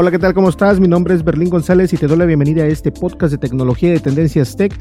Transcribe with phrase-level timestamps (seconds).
[0.00, 0.32] Hola, ¿qué tal?
[0.32, 0.78] ¿Cómo estás?
[0.78, 3.90] Mi nombre es Berlín González y te doy la bienvenida a este podcast de tecnología
[3.90, 4.72] de Tendencias Tech.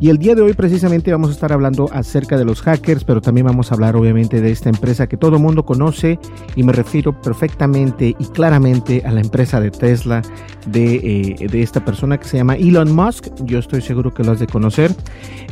[0.00, 3.22] Y el día de hoy precisamente vamos a estar hablando acerca de los hackers, pero
[3.22, 6.18] también vamos a hablar obviamente de esta empresa que todo mundo conoce
[6.56, 10.20] y me refiero perfectamente y claramente a la empresa de Tesla,
[10.66, 10.96] de,
[11.40, 13.28] eh, de esta persona que se llama Elon Musk.
[13.44, 14.94] Yo estoy seguro que lo has de conocer.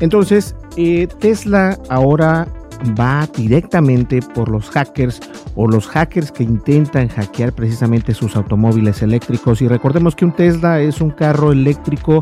[0.00, 2.47] Entonces, eh, Tesla ahora
[2.98, 5.20] va directamente por los hackers
[5.54, 9.62] o los hackers que intentan hackear precisamente sus automóviles eléctricos.
[9.62, 12.20] Y recordemos que un Tesla es un carro eléctrico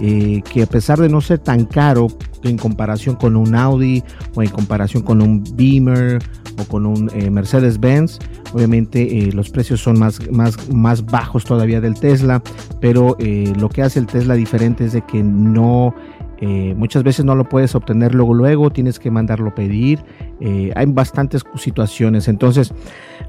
[0.00, 2.06] eh, que a pesar de no ser tan caro
[2.44, 4.04] en comparación con un Audi
[4.36, 6.22] o en comparación con un Beamer
[6.56, 8.20] o con un eh, Mercedes-Benz,
[8.52, 12.42] obviamente eh, los precios son más, más, más bajos todavía del Tesla,
[12.80, 15.94] pero lo que hace el Tesla diferente es de que no
[16.40, 20.00] eh, muchas veces no lo puedes obtener luego, luego, tienes que mandarlo pedir.
[20.40, 22.28] Eh, hay bastantes situaciones.
[22.28, 22.72] Entonces,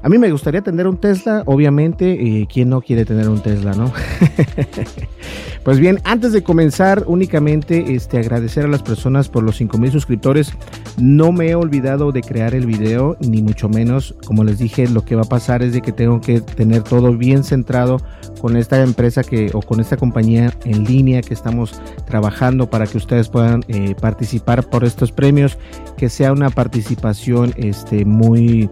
[0.02, 2.12] a mí me gustaría tener un Tesla, obviamente.
[2.12, 3.92] Eh, ¿Quién no quiere tener un Tesla, no?
[5.64, 10.52] pues bien, antes de comenzar, únicamente este, agradecer a las personas por los 5000 suscriptores.
[11.00, 14.14] No me he olvidado de crear el video, ni mucho menos.
[14.26, 17.16] Como les dije, lo que va a pasar es de que tengo que tener todo
[17.16, 18.02] bien centrado
[18.38, 22.98] con esta empresa que o con esta compañía en línea que estamos trabajando para que
[22.98, 25.56] ustedes puedan eh, participar por estos premios,
[25.96, 28.68] que sea una participación este, muy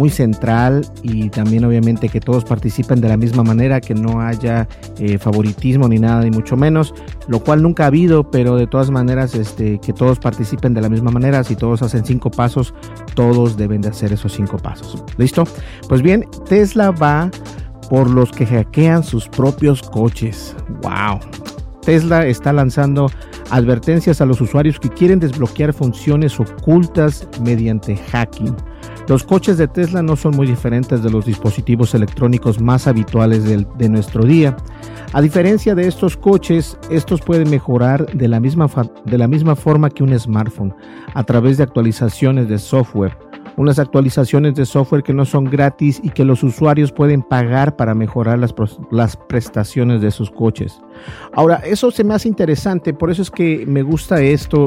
[0.00, 4.66] muy central y también obviamente que todos participen de la misma manera, que no haya
[4.98, 6.94] eh, favoritismo ni nada, ni mucho menos,
[7.28, 10.88] lo cual nunca ha habido, pero de todas maneras este, que todos participen de la
[10.88, 12.72] misma manera, si todos hacen cinco pasos,
[13.14, 15.04] todos deben de hacer esos cinco pasos.
[15.18, 15.44] ¿Listo?
[15.86, 17.30] Pues bien, Tesla va
[17.90, 20.56] por los que hackean sus propios coches.
[20.80, 21.20] ¡Wow!
[21.82, 23.10] Tesla está lanzando
[23.50, 28.56] advertencias a los usuarios que quieren desbloquear funciones ocultas mediante hacking.
[29.10, 33.66] Los coches de Tesla no son muy diferentes de los dispositivos electrónicos más habituales de,
[33.76, 34.56] de nuestro día.
[35.12, 38.70] A diferencia de estos coches, estos pueden mejorar de la, misma
[39.06, 40.72] de la misma forma que un smartphone
[41.12, 43.18] a través de actualizaciones de software
[43.56, 47.94] unas actualizaciones de software que no son gratis y que los usuarios pueden pagar para
[47.94, 48.54] mejorar las,
[48.90, 50.80] las prestaciones de sus coches.
[51.34, 54.64] Ahora, eso se me hace interesante, por eso es que me gusta esto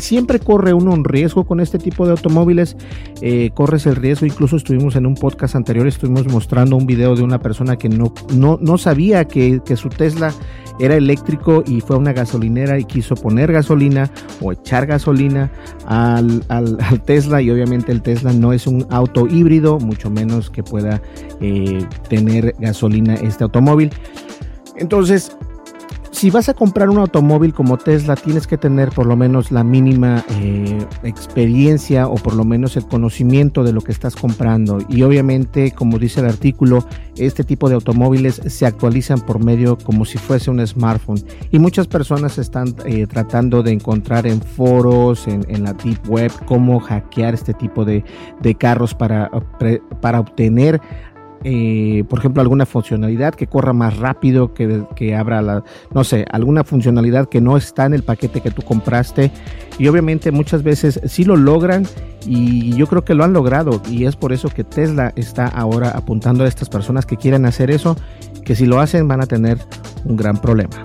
[0.00, 2.76] siempre corre uno un riesgo con este tipo de automóviles.
[3.20, 7.22] Eh, corres el riesgo, incluso estuvimos en un podcast anterior, estuvimos mostrando un video de
[7.22, 10.32] una persona que no, no, no sabía que, que, su Tesla
[10.78, 14.10] era eléctrico y fue a una gasolinera y quiso poner gasolina
[14.40, 15.50] o echar gasolina
[15.86, 20.62] al, al, Tesla y obviamente el Tesla no es un auto híbrido, mucho menos que
[20.62, 21.02] pueda
[21.40, 23.90] eh, tener gasolina este automóvil.
[24.76, 25.36] Entonces,
[26.10, 29.64] si vas a comprar un automóvil como Tesla, tienes que tener por lo menos la
[29.64, 34.78] mínima eh, experiencia o por lo menos el conocimiento de lo que estás comprando.
[34.88, 36.84] Y obviamente, como dice el artículo,
[37.16, 41.22] este tipo de automóviles se actualizan por medio como si fuese un smartphone.
[41.50, 46.80] Y muchas personas están eh, tratando de encontrar en foros, en, la deep web, cómo
[46.80, 48.04] hackear este tipo de,
[48.40, 49.30] de carros para,
[50.00, 50.80] para obtener
[51.44, 55.64] eh, por ejemplo, alguna funcionalidad que corra más rápido, que, que, abra la,
[55.94, 59.30] no sé, alguna funcionalidad que no está en el paquete que tú compraste.
[59.78, 61.86] Y obviamente muchas veces sí lo logran
[62.26, 65.90] y yo creo que lo han logrado y es por eso que Tesla está ahora
[65.90, 67.96] apuntando a estas personas que quieren hacer eso,
[68.44, 69.58] que si lo hacen van a tener
[70.04, 70.76] un gran problema.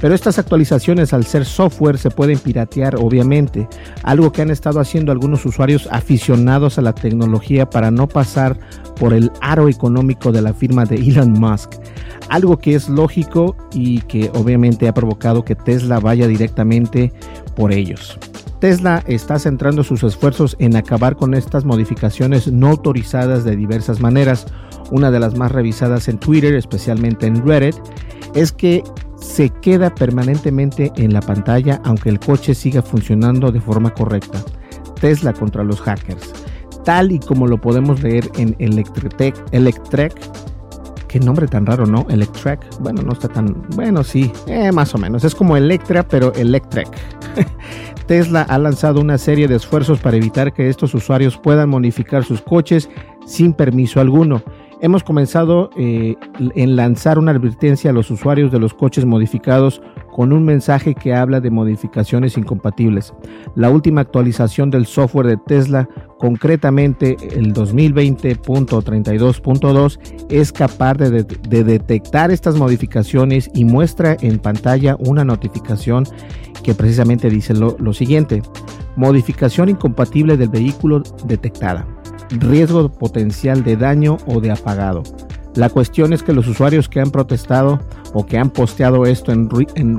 [0.00, 3.68] Pero estas actualizaciones al ser software se pueden piratear obviamente,
[4.02, 8.58] algo que han estado haciendo algunos usuarios aficionados a la tecnología para no pasar
[8.96, 11.74] por el aro económico de la firma de Elon Musk.
[12.28, 17.12] Algo que es lógico y que obviamente ha provocado que Tesla vaya directamente
[17.54, 18.18] por ellos.
[18.60, 24.46] Tesla está centrando sus esfuerzos en acabar con estas modificaciones no autorizadas de diversas maneras.
[24.90, 27.76] Una de las más revisadas en Twitter, especialmente en Reddit,
[28.34, 28.84] es que
[29.20, 34.42] se queda permanentemente en la pantalla aunque el coche siga funcionando de forma correcta.
[35.00, 36.32] Tesla contra los hackers.
[36.84, 40.14] Tal y como lo podemos leer en Electrek, Electrek
[41.10, 42.06] qué nombre tan raro, ¿no?
[42.08, 42.60] Electrek.
[42.78, 43.66] Bueno, no está tan.
[43.74, 45.24] Bueno, sí, eh, más o menos.
[45.24, 46.88] Es como Electra, pero Electrek.
[48.06, 52.40] Tesla ha lanzado una serie de esfuerzos para evitar que estos usuarios puedan modificar sus
[52.40, 52.88] coches
[53.26, 54.42] sin permiso alguno.
[54.82, 56.16] Hemos comenzado eh,
[56.54, 61.12] en lanzar una advertencia a los usuarios de los coches modificados con un mensaje que
[61.12, 63.12] habla de modificaciones incompatibles.
[63.54, 65.86] La última actualización del software de Tesla,
[66.18, 69.98] concretamente el 2020.32.2,
[70.30, 71.24] es capaz de,
[71.62, 76.06] detectar estas modificaciones y muestra en pantalla una notificación
[76.62, 78.40] que precisamente dice lo, lo siguiente.
[78.96, 81.99] Modificación incompatible del vehículo detectada.
[82.30, 85.02] Riesgo potencial de daño o de apagado.
[85.54, 87.80] La cuestión es que los usuarios que han protestado
[88.12, 89.48] o que han posteado esto en,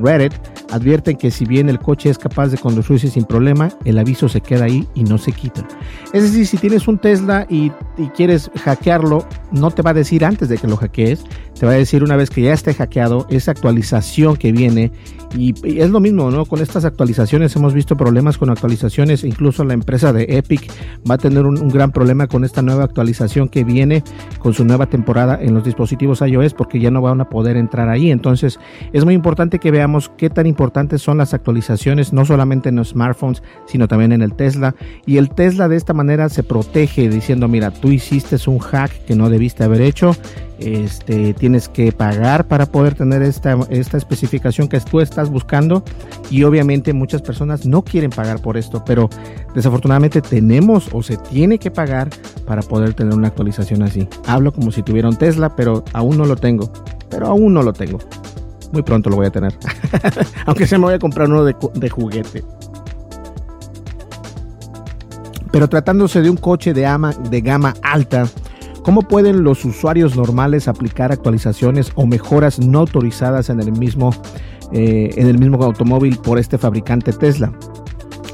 [0.04, 0.34] Reddit
[0.72, 4.42] advierten que si bien el coche es capaz de conducirse sin problema, el aviso se
[4.42, 5.68] queda ahí y no se quita.
[6.14, 7.72] Es decir, si tienes un Tesla y,
[8.16, 11.24] quieres hackearlo, no te va a decir antes de que lo hackees,
[11.60, 14.92] te va a decir una vez que ya esté hackeado, esa actualización que viene
[15.36, 16.46] y, es lo mismo, ¿no?
[16.46, 20.72] Con estas actualizaciones hemos visto problemas con actualizaciones, incluso la empresa de Epic
[21.10, 24.04] va a tener un, gran problema con esta nueva actualización que viene
[24.40, 27.90] con su nueva temporada en los dispositivos iOS porque ya no van a poder entrar
[27.90, 28.01] ahí.
[28.10, 28.60] Entonces
[28.94, 32.90] es muy importante que veamos qué tan importantes son las actualizaciones, no solamente en los
[32.90, 34.74] smartphones, sino también en el Tesla.
[35.06, 39.16] Y el Tesla de esta manera se protege diciendo, mira, tú hiciste un hack que
[39.16, 40.16] no debiste haber hecho
[40.62, 45.84] este, tienes que pagar para poder tener esta, esta especificación que tú estás buscando
[46.30, 49.10] y obviamente muchas personas no quieren pagar por esto, pero
[49.56, 52.10] desafortunadamente tenemos o se tiene que pagar
[52.46, 54.08] para poder tener una actualización así.
[54.28, 56.72] Hablo como si tuviera un Tesla, pero aún no lo tengo,
[57.12, 58.00] pero aún no lo tengo.
[58.72, 59.54] Muy pronto lo voy a tener,
[60.46, 62.44] aunque se me voy a comprar uno de, de juguete.
[65.52, 68.26] Pero tratándose de un coche de, ama, de gama alta,
[68.84, 74.10] ¿Cómo pueden los usuarios normales aplicar actualizaciones o mejoras no autorizadas en el mismo,
[74.72, 77.54] eh, en el mismo automóvil por este fabricante Tesla?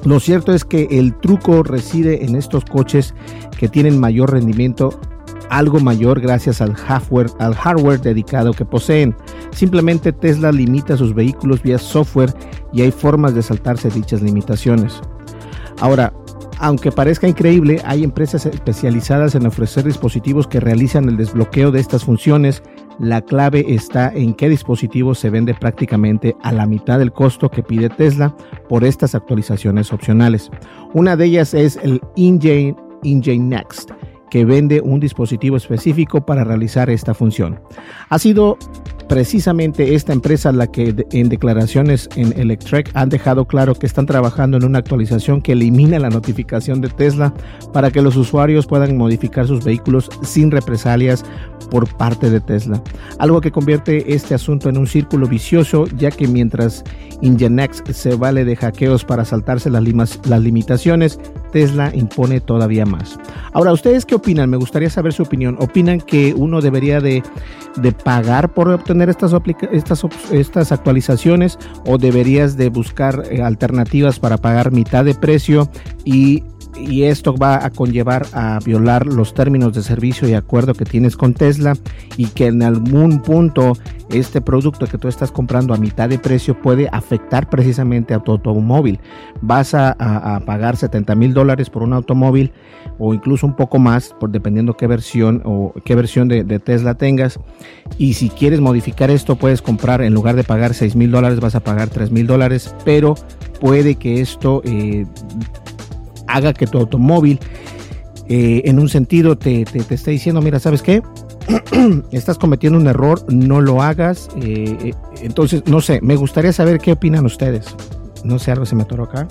[0.06, 3.14] Lo cierto es que el truco reside en estos coches
[3.60, 4.98] que tienen mayor rendimiento,
[5.50, 9.16] algo mayor gracias al hardware, al hardware dedicado que poseen.
[9.52, 12.34] Simplemente Tesla limita sus vehículos vía software
[12.74, 15.02] y hay formas de saltarse dichas limitaciones.
[15.80, 16.14] Ahora,
[16.60, 22.04] aunque parezca increíble, hay empresas especializadas en ofrecer dispositivos que realizan el desbloqueo de estas
[22.04, 22.64] funciones.
[22.98, 27.62] La clave está en qué dispositivo se vende prácticamente a la mitad del costo que
[27.62, 28.36] pide Tesla
[28.68, 30.50] por estas actualizaciones opcionales.
[30.94, 33.92] Una de ellas es el InGen, Next,
[34.30, 37.60] que vende un dispositivo específico para realizar esta función.
[38.10, 38.58] Ha sido
[39.08, 44.58] precisamente esta empresa la que en declaraciones en Electrek han dejado claro que están trabajando
[44.58, 47.34] en una actualización que elimina la notificación de Tesla
[47.74, 51.24] para que los usuarios puedan modificar sus vehículos sin represalias
[51.72, 52.82] por parte de Tesla.
[53.20, 56.84] Algo que convierte este asunto en un círculo vicioso ya que mientras
[57.22, 59.84] Ingenex se vale de hackeos para saltarse las,
[60.28, 61.20] las limitaciones,
[61.52, 63.20] Tesla impone todavía más.
[63.54, 64.50] Ahora, ¿ustedes qué opinan?
[64.50, 65.58] Me gustaría saber su opinión.
[65.60, 67.24] ¿Opinan que uno debería de,
[67.78, 69.34] de pagar por obtener estas,
[69.72, 75.70] estas, estas actualizaciones o deberías de buscar eh, alternativas para pagar mitad de precio
[76.04, 76.44] y
[76.80, 81.18] y esto va a conllevar a violar los términos de servicio y acuerdo que tienes
[81.18, 81.76] con Tesla
[82.18, 83.74] y que en algún punto
[84.10, 88.32] este producto que tú estás comprando a mitad de precio puede afectar precisamente a tu
[88.32, 89.00] automóvil.
[89.42, 89.96] Vas a,
[90.46, 92.52] pagar 70 mil dólares por un automóvil
[93.00, 97.40] o incluso un poco más, por dependiendo qué versión o qué versión de, Tesla tengas.
[97.98, 101.56] Y si quieres modificar esto, puedes comprar en lugar de pagar 6 mil dólares, vas
[101.56, 103.16] a pagar 3 mil dólares, pero
[103.60, 105.06] puede que esto eh,
[106.28, 107.40] haga que tu automóvil
[108.30, 111.02] eh, en un sentido te, te, esté diciendo, mira, ¿sabes qué?
[112.12, 114.30] Estás cometiendo un error, no lo hagas.
[114.42, 117.74] Eh, eh, entonces, no sé, me gustaría saber qué opinan ustedes.
[118.26, 119.28] No sé, algo se me atoró acá.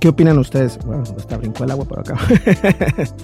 [0.00, 0.78] ¿Qué opinan ustedes?
[0.86, 2.16] Bueno, está brincó el agua por acá.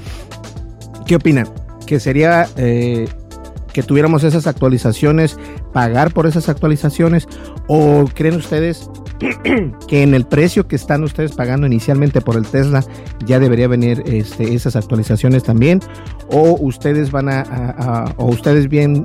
[1.07, 1.49] ¿Qué opinan?
[1.87, 5.39] Que sería que tuviéramos esas actualizaciones
[5.73, 7.27] pagar por esas actualizaciones
[7.69, 8.91] o creen ustedes
[9.88, 12.85] que en el precio que están ustedes pagando inicialmente por el Tesla
[13.25, 15.81] ya debería venir este, esas actualizaciones también
[16.29, 19.05] o ustedes van a, o ustedes bien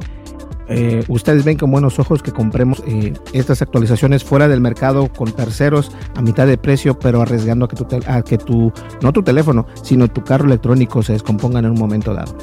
[0.70, 5.32] eh, ustedes ven con buenos ojos que compremos eh, estas actualizaciones fuera del mercado con
[5.32, 9.24] terceros a mitad de precio, pero arriesgando a que, tu, a que tu, no tu
[9.24, 12.36] teléfono, sino tu carro electrónico se descompongan en un momento dado.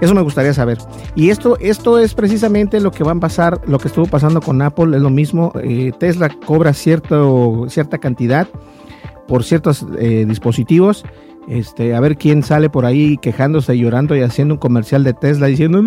[0.00, 0.78] Eso me gustaría saber.
[1.14, 4.62] Y esto, esto es precisamente lo que va a pasar, lo que estuvo pasando con
[4.62, 5.52] Apple, es lo mismo.
[5.62, 8.48] Eh, Tesla cobra cierta cantidad
[9.28, 9.86] por ciertos
[10.26, 11.04] dispositivos
[11.50, 15.48] este, a ver quién sale por ahí quejándose, llorando y haciendo un comercial de Tesla
[15.48, 15.82] diciendo,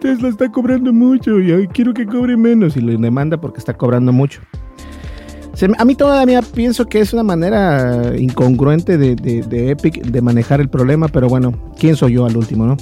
[0.00, 4.12] Tesla está cobrando mucho y quiero que cobre menos y le demanda porque está cobrando
[4.12, 4.42] mucho.
[5.78, 11.08] a mí todavía pienso que es una manera incongruente de, Epic de manejar el problema,
[11.08, 12.76] pero bueno, ¿quién soy yo al último, no?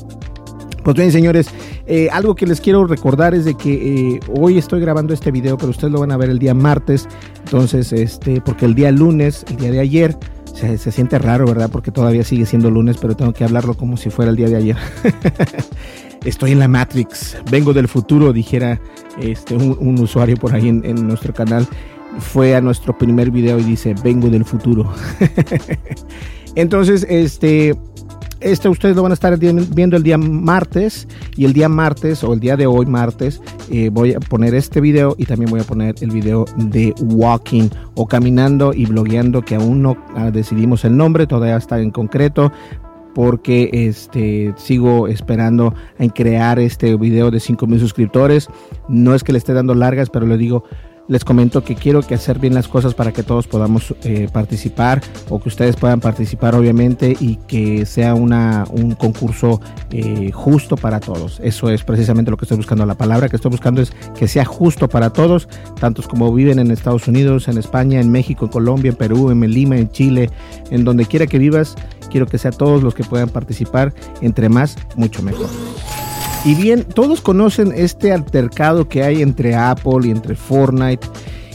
[0.84, 1.48] Pues bien, señores,
[1.86, 3.72] eh, algo que les quiero recordar es de que
[4.16, 7.08] eh, hoy estoy grabando este video, pero ustedes lo van a ver el día martes.
[7.44, 10.14] Entonces, este, porque el día lunes, el día de ayer,
[10.54, 11.70] se, siente raro, ¿verdad?
[11.70, 14.56] Porque todavía sigue siendo lunes, pero tengo que hablarlo como si fuera el día de
[14.56, 14.76] ayer.
[16.24, 18.78] Estoy en la Matrix, vengo del futuro, dijera
[19.18, 21.66] este, un, usuario por ahí en, nuestro canal.
[22.18, 24.92] Fue a nuestro primer video y dice, vengo del futuro.
[26.54, 27.74] Entonces, este,
[28.44, 32.34] este ustedes lo van a estar viendo el día martes y el día martes o
[32.34, 35.64] el día de hoy martes eh, voy a poner este video y también voy a
[35.64, 40.96] poner el video de walking o caminando y blogueando que aún no ah, decidimos el
[40.96, 42.52] nombre, todavía está en concreto
[43.14, 48.48] porque este sigo esperando en crear este video de 5000 suscriptores.
[48.88, 50.64] No es que le esté dando largas, pero le digo,
[51.08, 55.02] les comento que quiero que hacer bien las cosas para que todos podamos eh, participar
[55.28, 61.00] o que ustedes puedan participar obviamente y que sea una, un concurso eh, justo para
[61.00, 61.40] todos.
[61.42, 62.86] Eso es precisamente lo que estoy buscando.
[62.86, 66.70] La palabra que estoy buscando es que sea justo para todos, tantos como viven en
[66.70, 70.30] Estados Unidos, en España, en México, en Colombia, en Perú, en Lima, en Chile,
[70.70, 71.74] en donde quiera que vivas.
[72.10, 73.92] Quiero que sea todos los que puedan participar.
[74.20, 75.48] Entre más, mucho mejor.
[76.44, 81.06] Y bien, todos conocen este altercado que hay entre Apple y entre Fortnite.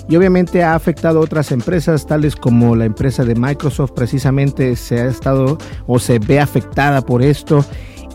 [0.07, 4.99] Y obviamente ha afectado a otras empresas, tales como la empresa de Microsoft, precisamente se
[4.99, 7.63] ha estado o se ve afectada por esto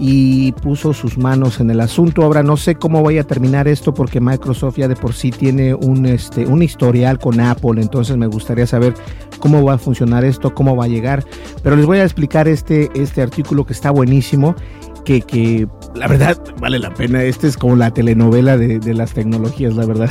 [0.01, 2.25] y puso sus manos en el asunto.
[2.25, 5.73] Ahora no sé cómo vaya a terminar esto porque Microsoft ya de por sí tiene
[5.75, 8.95] un, este, un historial con Apple, entonces me gustaría saber
[9.39, 11.25] cómo va a funcionar esto, cómo va a llegar.
[11.63, 14.57] Pero les voy a explicar este, este artículo que está buenísimo
[15.05, 17.23] que, que la verdad vale la pena.
[17.23, 20.11] Esta es como la telenovela de, de las tecnologías, la verdad.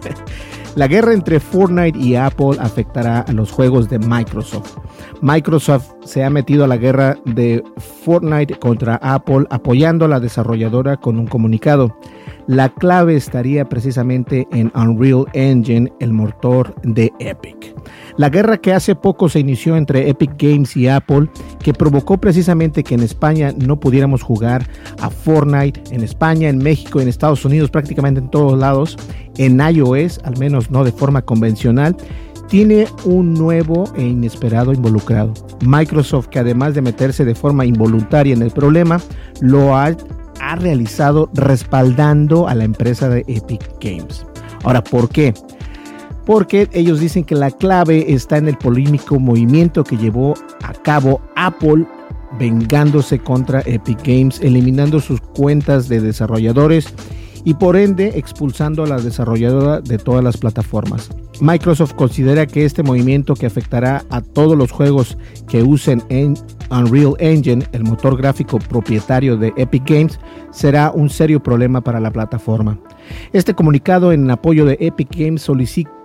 [0.74, 4.76] la guerra entre Fortnite y Apple afectará a los juegos de Microsoft.
[5.20, 7.62] Microsoft se ha metido a la guerra de
[8.04, 11.96] Fortnite contra Apple apoyando a la desarrolladora con un comunicado.
[12.46, 17.74] La clave estaría precisamente en Unreal Engine, el motor de Epic.
[18.18, 21.28] La guerra que hace poco se inició entre Epic Games y Apple,
[21.62, 24.68] que provocó precisamente que en España no pudiéramos jugar
[25.00, 28.98] a Fortnite, en España, en México, en Estados Unidos, prácticamente en todos lados,
[29.38, 31.96] en iOS, al menos no de forma convencional,
[32.48, 35.32] tiene un nuevo e inesperado involucrado.
[35.66, 39.00] Microsoft, que además de meterse de forma involuntaria en el problema,
[39.40, 39.96] lo ha
[40.40, 44.24] ha realizado respaldando a la empresa de Epic Games.
[44.64, 45.34] Ahora, ¿por qué?
[46.24, 51.20] Porque ellos dicen que la clave está en el polémico movimiento que llevó a cabo
[51.36, 51.86] Apple
[52.38, 56.86] vengándose contra Epic Games, eliminando sus cuentas de desarrolladores
[57.44, 61.10] y por ende expulsando a la desarrolladora de todas las plataformas.
[61.40, 66.34] Microsoft considera que este movimiento que afectará a todos los juegos que usen en
[66.70, 70.18] Unreal Engine, el motor gráfico propietario de Epic Games,
[70.50, 72.78] será un serio problema para la plataforma.
[73.32, 75.42] Este comunicado en apoyo de Epic Games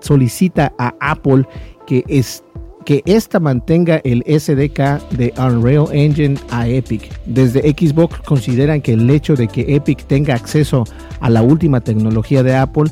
[0.02, 1.48] solicita a Apple
[1.88, 2.49] que esté
[2.86, 7.12] que ésta mantenga el SDK de Unreal Engine a Epic.
[7.26, 10.86] Desde Xbox consideran que el hecho de que Epic tenga acceso
[11.20, 12.92] a la última tecnología de Apple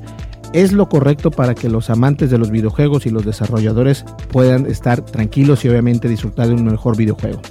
[0.54, 5.02] es lo correcto para que los amantes de los videojuegos y los desarrolladores puedan estar
[5.02, 7.42] tranquilos y obviamente disfrutar de un mejor videojuego.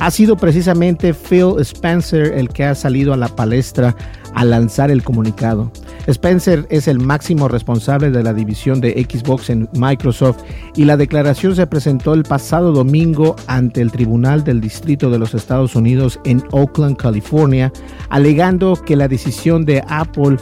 [0.00, 3.96] Ha sido precisamente Phil Spencer el que ha salido a la palestra
[4.34, 5.72] a lanzar el comunicado.
[6.06, 10.38] Spencer es el máximo responsable de la división de Xbox en Microsoft
[10.76, 15.34] y la declaración se presentó el pasado domingo ante el Tribunal del Distrito de los
[15.34, 17.72] Estados Unidos en Oakland, California,
[18.08, 20.36] alegando que la decisión de Apple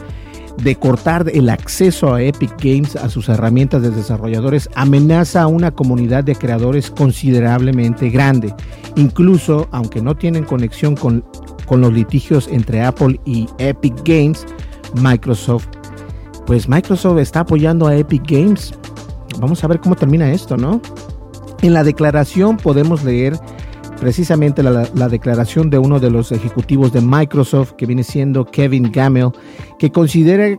[0.63, 5.71] de cortar el acceso a Epic Games a sus herramientas de desarrolladores amenaza a una
[5.71, 8.53] comunidad de creadores considerablemente grande.
[8.95, 11.23] Incluso, aunque no tienen conexión con,
[11.65, 14.45] con los litigios entre Apple y Epic Games,
[14.95, 15.67] Microsoft
[16.47, 18.73] pues Microsoft está apoyando a Epic Games.
[19.37, 20.81] Vamos a ver cómo termina esto, ¿no?
[21.61, 23.37] En la declaración podemos leer
[23.99, 28.91] precisamente la, la, declaración de uno de los ejecutivos de Microsoft, que viene siendo Kevin
[28.91, 29.31] Gamel,
[29.79, 30.57] que considera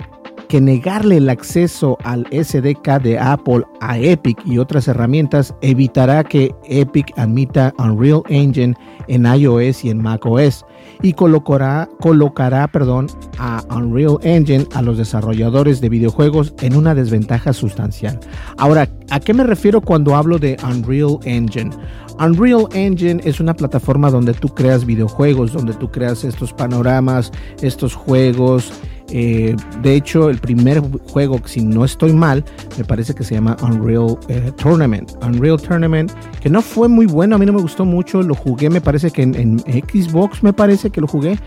[0.48, 6.54] que negarle el acceso al SDK de Apple a Epic y otras herramientas evitará que
[6.64, 8.74] Epic admita Unreal Engine
[9.08, 10.64] en iOS y en macOS
[11.02, 17.52] y colocará, colocará perdón, a Unreal Engine a los desarrolladores de videojuegos en una desventaja
[17.52, 18.18] sustancial.
[18.56, 21.70] Ahora, ¿a qué me refiero cuando hablo de Unreal Engine?
[22.18, 27.30] Unreal Engine es una plataforma donde tú creas videojuegos, donde tú creas estos panoramas,
[27.62, 28.72] estos juegos,
[29.10, 32.44] eh, de hecho, el primer juego, si no estoy mal,
[32.76, 35.10] me parece que se llama Unreal eh, Tournament.
[35.22, 38.70] Unreal Tournament, que no fue muy bueno, a mí no me gustó mucho, lo jugué,
[38.70, 41.38] me parece que en Xbox, me parece que lo jugué.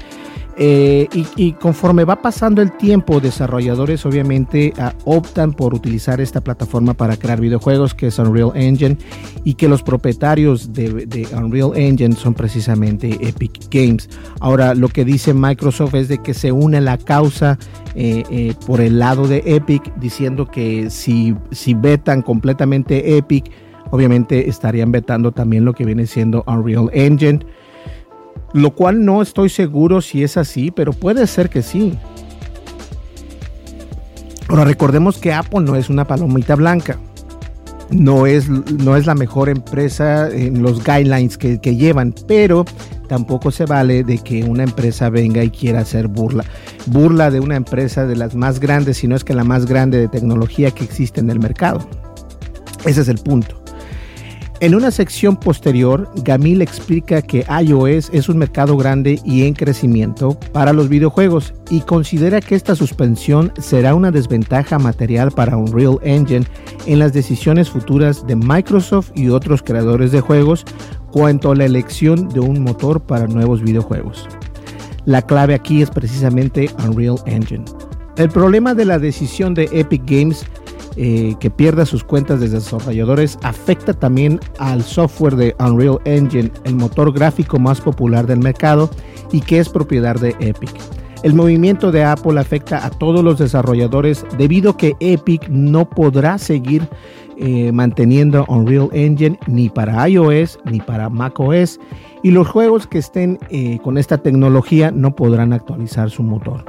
[0.58, 6.94] Eh, y, conforme va pasando el tiempo, desarrolladores obviamente ah, optan por utilizar esta plataforma
[6.94, 8.98] para crear videojuegos, que es Unreal Engine,
[9.44, 14.10] y que los propietarios de, Unreal Engine son precisamente Epic Games.
[14.40, 17.58] Ahora, lo que dice Microsoft es de que se une la causa
[17.96, 23.52] eh, eh, por el lado de Epic, diciendo que si, si vetan completamente Epic,
[23.90, 27.46] obviamente estarían vetando también lo que viene siendo Unreal Engine
[28.54, 31.98] lo cual no estoy seguro si es así, pero puede ser que sí.
[34.48, 36.98] Ahora recordemos que Apple no es una palomita blanca.
[37.90, 42.66] No es, no es la mejor empresa en los guidelines que, que llevan, pero
[43.08, 46.46] tampoco se vale de que una empresa venga y quiera hacer burla.
[46.86, 49.98] Burla de una empresa de las más grandes, si no es que la más grande
[49.98, 51.86] de tecnología que existe en el mercado.
[52.86, 53.61] Ese es el punto.
[54.62, 60.40] En una sección posterior, Gamil explica que iOS es un mercado grande y en crecimiento
[60.54, 66.46] para los videojuegos y considera que esta suspensión será una desventaja material para Unreal Engine
[66.86, 70.64] en las decisiones futuras de Microsoft y otros creadores de juegos
[71.12, 74.30] cuanto a la elección de un motor para nuevos videojuegos.
[75.06, 77.66] La clave aquí es precisamente Unreal Engine.
[78.16, 80.46] El problema de la decisión de Epic Games
[80.98, 86.76] eh, que pierda sus cuentas de desarrolladores afecta también al software de Unreal Engine, el
[86.76, 88.90] motor gráfico más popular del mercado
[89.32, 90.72] y que es propiedad de Epic.
[91.24, 96.38] El movimiento de Apple afecta a todos los desarrolladores debido a que Epic no podrá
[96.38, 96.88] seguir
[97.38, 101.80] eh, manteniendo Unreal Engine ni para iOS ni para macOS
[102.24, 106.66] y los juegos que estén eh, con esta tecnología no podrán actualizar su motor.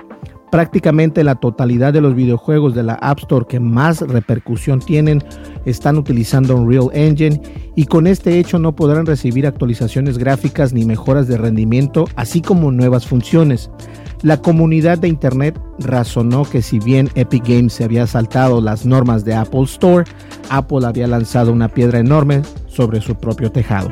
[0.53, 5.25] Prácticamente la totalidad de los videojuegos de la App Store que más repercusión tienen
[5.65, 7.41] están utilizando Unreal Engine
[7.75, 12.71] y con este hecho no podrán recibir actualizaciones gráficas ni mejoras de rendimiento, así como
[12.71, 13.71] nuevas funciones.
[14.21, 19.25] La comunidad de Internet razonó que si bien Epic Games se había saltado las normas
[19.25, 20.05] de Apple Store,
[20.51, 23.91] Apple había lanzado una piedra enorme sobre su propio tejado.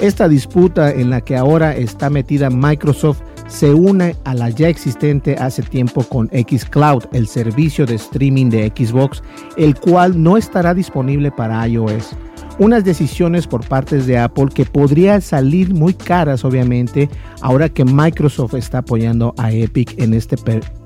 [0.00, 5.34] Esta disputa en la que ahora está metida Microsoft se une a la ya existente
[5.38, 9.22] hace tiempo con Xcloud, el servicio de streaming de Xbox,
[9.56, 12.14] el cual no estará disponible para iOS.
[12.58, 17.08] Unas decisiones por partes de Apple que podrían salir muy caras, obviamente,
[17.40, 20.36] ahora que Microsoft está apoyando a Epic en este,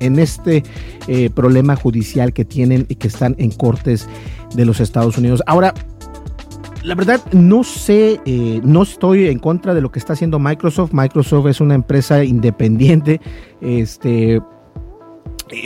[0.01, 0.63] en este
[1.09, 4.07] eh, problema judicial que tienen y que están en cortes
[4.55, 5.43] de los Estados Unidos.
[5.47, 5.73] Ahora,
[6.83, 10.93] la verdad, no sé, eh, no estoy en contra de lo que está haciendo Microsoft.
[10.93, 13.21] Microsoft es una empresa independiente,
[13.61, 14.43] este, eh,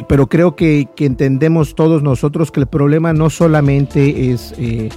[0.09, 4.91] pero creo que, entendemos todos nosotros que el problema no solamente es, eh,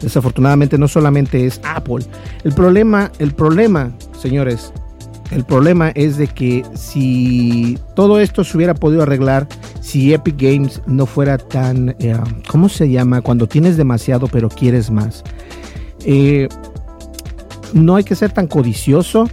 [0.00, 2.06] desafortunadamente, no solamente es Apple.
[2.44, 4.72] El problema, el problema, señores,
[5.30, 9.46] el problema es de que si todo esto se hubiera podido arreglar,
[9.80, 11.96] si Epic Games no fuera tan,
[12.48, 13.20] ¿cómo se llama?
[13.20, 15.24] Cuando tienes demasiado pero quieres más.
[16.06, 16.48] Eh,
[17.72, 19.28] no hay que ser tan codicioso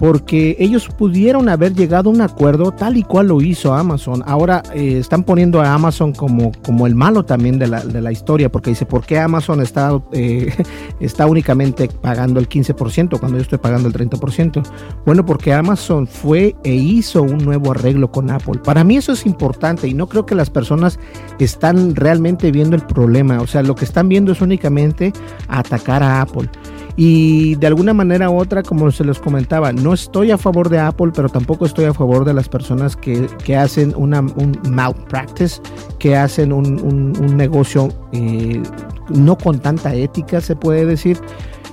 [0.00, 4.22] porque ellos pudieron haber llegado a un acuerdo tal y cual lo hizo Amazon.
[4.26, 8.10] Ahora eh, están poniendo a Amazon como, como el malo también de la, de la
[8.10, 10.54] historia, porque dice, ¿por qué Amazon está, eh,
[11.00, 14.62] está únicamente pagando el 15% cuando yo estoy pagando el 30%?
[15.04, 18.58] Bueno, porque Amazon fue e hizo un nuevo arreglo con Apple.
[18.64, 20.98] Para mí eso es importante y no creo que las personas
[21.38, 23.42] están realmente viendo el problema.
[23.42, 25.12] O sea, lo que están viendo es únicamente
[25.46, 26.48] atacar a Apple.
[26.96, 30.78] Y de alguna manera u otra, como se los comentaba, no estoy a favor de
[30.78, 35.60] Apple, pero tampoco estoy a favor de las personas que, hacen una, un malpractice,
[35.98, 38.62] que hacen un, negocio eh,
[39.08, 41.18] no con tanta ética, se puede decir.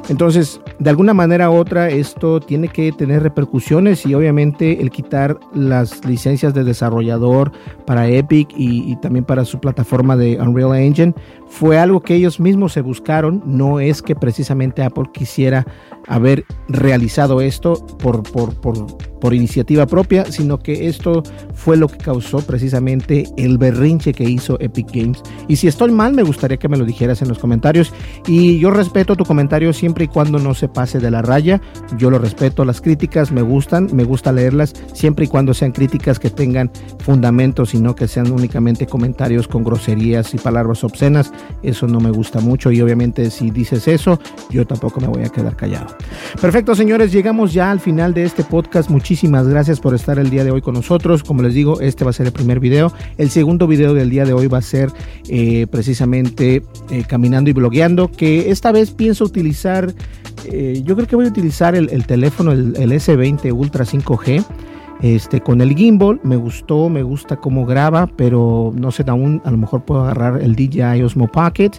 [0.10, 5.38] Entonces, de alguna manera u otra, esto tiene que tener repercusiones y obviamente el quitar
[5.54, 7.52] las licencias de desarrollador
[7.86, 11.14] para Epic y también para su plataforma de Unreal Engine
[11.50, 15.66] fue algo que ellos mismos se buscaron, no es que precisamente Apple quisiera
[16.08, 21.22] haber realizado esto por, por, por, por, iniciativa propia, sino que esto
[21.54, 25.22] fue lo que causó precisamente el berrinche que hizo Epic Games.
[25.48, 27.94] Y si estoy mal, me gustaría que me lo dijeras en los comentarios.
[28.26, 31.62] Y yo respeto tu comentario siempre y cuando no se pase de la raya.
[31.98, 36.20] Yo lo respeto, las críticas me gustan, me gusta leerlas, siempre y cuando sean críticas
[36.20, 41.34] que tengan fundamentos y no que sean únicamente comentarios con groserías y palabras obscenas.
[41.64, 44.20] Eso no me gusta mucho y obviamente si dices eso,
[44.50, 45.88] yo tampoco me voy a quedar callado.
[46.40, 48.90] Perfecto, señores, llegamos ya al final de este podcast.
[48.90, 51.24] Muchísimas gracias por estar el día de hoy con nosotros.
[51.24, 52.92] Como les digo, este va a ser el primer video.
[53.18, 54.92] El segundo video del día de hoy va a ser
[55.28, 59.94] eh, precisamente eh, caminando y blogueando, que esta vez pienso utilizar,
[60.46, 64.46] eh, yo creo que voy a utilizar el, el teléfono, el, el S20 Ultra 5G.
[65.02, 69.52] Este, con el gimbal me gustó, me gusta cómo graba, pero no sé aún, a
[69.52, 71.72] lo mejor puedo agarrar el DJI Osmo Pocket.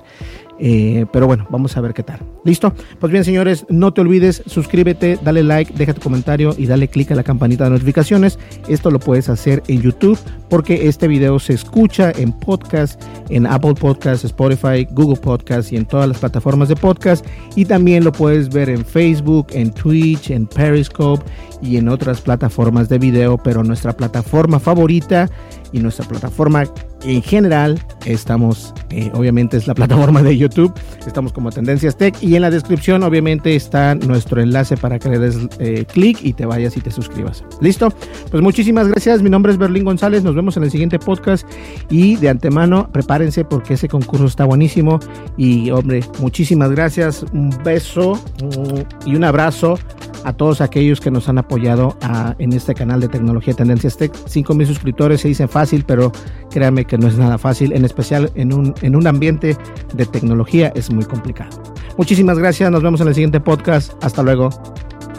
[0.60, 2.20] Eh, pero bueno, vamos a ver qué tal.
[2.44, 2.72] ¿Listo?
[2.98, 7.12] Pues bien, señores, no te olvides, suscríbete, dale like, deja tu comentario y dale click
[7.12, 8.38] a la campanita de notificaciones.
[8.68, 10.18] Esto lo puedes hacer en YouTube
[10.48, 15.86] porque este video se escucha en podcast, en Apple Podcasts, Spotify, Google Podcasts y en
[15.86, 17.24] todas las plataformas de podcast.
[17.54, 21.24] Y también lo puedes ver en Facebook, en Twitch, en Periscope
[21.62, 23.38] y en otras plataformas de video.
[23.38, 25.30] Pero nuestra plataforma favorita
[25.72, 26.64] y nuestra plataforma
[27.04, 30.72] en general estamos, eh, obviamente es la plataforma de YouTube,
[31.06, 35.18] estamos como Tendencias Tech y en la descripción obviamente está nuestro enlace para que le
[35.18, 37.44] des eh, clic y te vayas y te suscribas.
[37.61, 37.92] ¿Listo?
[38.30, 41.46] Pues muchísimas gracias, mi nombre es Berlín González, nos vemos en el siguiente podcast.
[41.90, 45.00] Y de antemano prepárense porque ese concurso está buenísimo.
[45.37, 49.78] Y hombre, muchísimas gracias, un beso mm, y un abrazo
[50.24, 54.12] a todos aquellos que nos han apoyado a, en este canal de tecnología Tendencias Tech.
[54.26, 56.12] 5 mil suscriptores se dice fácil, pero
[56.50, 59.57] créanme que no es nada fácil, en especial en un, en un ambiente
[59.94, 61.62] de tecnología es muy complicado.
[61.96, 63.92] Muchísimas gracias, nos vemos en el siguiente podcast.
[64.02, 64.50] Hasta luego.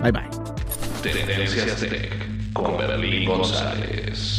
[0.01, 0.23] Bye bye.
[1.03, 4.38] Tendencias Tech con Berlín González.